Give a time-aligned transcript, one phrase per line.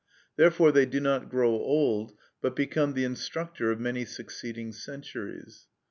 [0.35, 5.67] Therefore they do not grow old, but become the instructor of many succeeding centuries.